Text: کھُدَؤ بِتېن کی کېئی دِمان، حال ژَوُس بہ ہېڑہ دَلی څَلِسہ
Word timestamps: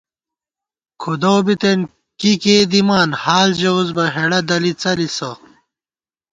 کھُدَؤ 1.01 1.37
بِتېن 1.45 1.79
کی 2.19 2.31
کېئی 2.41 2.65
دِمان، 2.71 3.09
حال 3.21 3.49
ژَوُس 3.59 3.89
بہ 3.95 4.03
ہېڑہ 4.13 4.39
دَلی 4.49 4.73
څَلِسہ 4.81 5.31